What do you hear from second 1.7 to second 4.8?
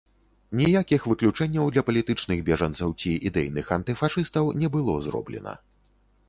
для палітычных бежанцаў ці ідэйных антыфашыстаў не